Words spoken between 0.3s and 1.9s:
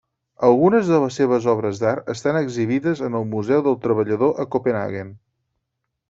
Algunes de les seves obres